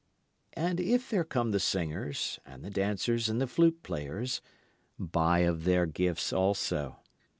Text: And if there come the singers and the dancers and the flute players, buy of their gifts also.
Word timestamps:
And 0.57 0.79
if 0.79 1.11
there 1.11 1.23
come 1.23 1.51
the 1.51 1.59
singers 1.59 2.39
and 2.43 2.65
the 2.65 2.71
dancers 2.71 3.29
and 3.29 3.39
the 3.39 3.45
flute 3.45 3.83
players, 3.83 4.41
buy 4.97 5.41
of 5.41 5.63
their 5.63 5.85
gifts 5.85 6.33
also. 6.33 6.97